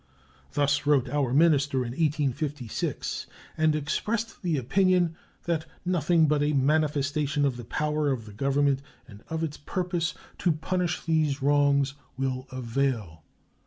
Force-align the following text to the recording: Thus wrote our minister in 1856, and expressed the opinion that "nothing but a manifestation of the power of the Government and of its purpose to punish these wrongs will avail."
Thus 0.53 0.87
wrote 0.87 1.07
our 1.09 1.31
minister 1.31 1.81
in 1.85 1.91
1856, 1.91 3.27
and 3.55 3.75
expressed 3.75 4.41
the 4.41 4.57
opinion 4.57 5.15
that 5.43 5.67
"nothing 5.85 6.27
but 6.27 6.41
a 6.41 6.53
manifestation 6.53 7.45
of 7.45 7.55
the 7.55 7.65
power 7.65 8.09
of 8.09 8.25
the 8.25 8.33
Government 8.33 8.81
and 9.07 9.23
of 9.27 9.43
its 9.43 9.57
purpose 9.57 10.15
to 10.39 10.53
punish 10.53 11.03
these 11.03 11.43
wrongs 11.43 11.93
will 12.17 12.47
avail." 12.49 13.21